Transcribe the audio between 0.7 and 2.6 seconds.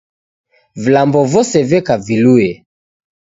Vilambo vose veka vilue.